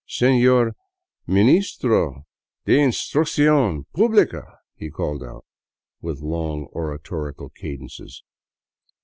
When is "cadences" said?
7.51-8.23